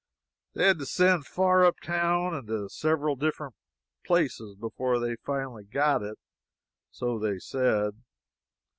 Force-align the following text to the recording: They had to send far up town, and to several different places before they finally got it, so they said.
They 0.55 0.65
had 0.65 0.79
to 0.79 0.87
send 0.87 1.27
far 1.27 1.63
up 1.63 1.79
town, 1.79 2.33
and 2.33 2.47
to 2.47 2.69
several 2.69 3.15
different 3.15 3.53
places 4.03 4.55
before 4.55 4.97
they 4.97 5.15
finally 5.17 5.63
got 5.63 6.01
it, 6.01 6.17
so 6.89 7.19
they 7.19 7.37
said. 7.37 8.01